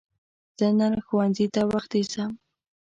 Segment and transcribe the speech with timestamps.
[0.57, 2.31] زه نن ښوونځی ته وختی ځم